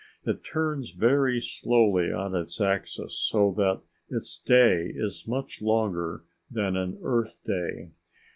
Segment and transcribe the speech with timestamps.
[0.25, 6.75] It turns very slowly on its axis, so that its day is much longer than
[6.75, 7.91] an Earth day.